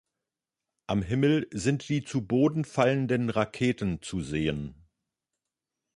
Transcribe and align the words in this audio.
Am 0.87 1.03
Himmel 1.03 1.47
sind 1.51 1.87
die 1.87 2.03
zu 2.03 2.25
Boden 2.25 2.65
fallenden 2.65 3.29
Raketen 3.29 4.01
zu 4.01 4.21
sehen. 4.21 4.73